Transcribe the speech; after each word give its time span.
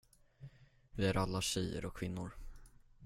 Vi 0.91 1.05
är 1.07 1.17
alla 1.17 1.41
tjejer 1.41 1.85
och 1.85 1.97
kvinnor. 1.97 2.31